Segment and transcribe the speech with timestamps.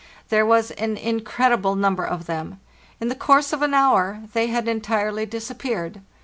[0.29, 2.59] There was an incredible number of them.
[2.99, 6.01] In the course of an hour they had entirely disappeared.